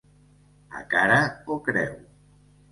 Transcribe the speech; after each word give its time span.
A 0.79 0.81
cara 0.95 1.21
o 1.55 1.61
creu. 1.69 1.95